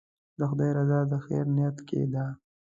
[0.37, 2.25] د خدای رضا د خیر نیت کې ده.